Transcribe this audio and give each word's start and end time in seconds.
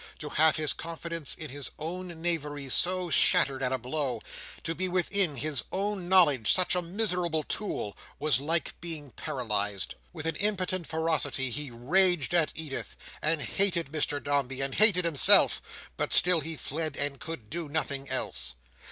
To 0.17 0.29
have 0.29 0.55
his 0.55 0.73
confidence 0.73 1.35
in 1.35 1.51
his 1.51 1.69
own 1.77 2.23
knavery 2.23 2.69
so 2.69 3.11
shattered 3.11 3.61
at 3.61 3.71
a 3.71 3.77
blow—to 3.77 4.73
be 4.73 4.87
within 4.89 5.35
his 5.35 5.63
own 5.71 6.09
knowledge 6.09 6.51
such 6.51 6.73
a 6.73 6.81
miserable 6.81 7.43
tool—was 7.43 8.39
like 8.39 8.81
being 8.81 9.11
paralysed. 9.11 9.93
With 10.11 10.25
an 10.25 10.37
impotent 10.37 10.87
ferocity 10.87 11.51
he 11.51 11.69
raged 11.69 12.33
at 12.33 12.51
Edith, 12.55 12.95
and 13.21 13.43
hated 13.43 13.91
Mr 13.91 14.19
Dombey 14.23 14.59
and 14.59 14.73
hated 14.73 15.05
himself, 15.05 15.61
but 15.97 16.11
still 16.11 16.39
he 16.39 16.55
fled, 16.55 16.97
and 16.97 17.19
could 17.19 17.51
do 17.51 17.69
nothing 17.69 18.09
else. 18.09 18.55